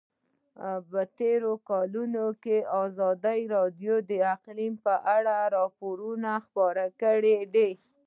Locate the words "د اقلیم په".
4.09-4.93